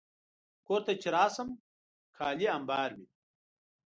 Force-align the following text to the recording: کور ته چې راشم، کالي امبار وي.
کور 0.65 0.81
ته 0.85 0.93
چې 1.01 1.07
راشم، 1.15 1.49
کالي 2.17 2.47
امبار 2.57 2.89
وي. 2.97 3.07